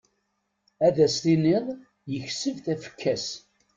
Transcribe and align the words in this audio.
Ad 0.87 0.95
as-tiniḍ 1.05 1.65
yekseb 2.13 2.55
tafekka-s. 2.65 3.27